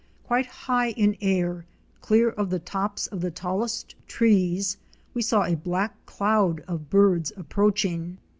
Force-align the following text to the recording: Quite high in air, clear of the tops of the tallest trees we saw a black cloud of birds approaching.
Quite 0.23 0.47
high 0.47 0.89
in 0.93 1.15
air, 1.21 1.67
clear 2.01 2.31
of 2.31 2.49
the 2.49 2.57
tops 2.57 3.05
of 3.05 3.21
the 3.21 3.29
tallest 3.29 3.93
trees 4.07 4.77
we 5.13 5.21
saw 5.21 5.43
a 5.43 5.53
black 5.53 6.07
cloud 6.07 6.61
of 6.61 6.89
birds 6.89 7.31
approaching. 7.37 8.17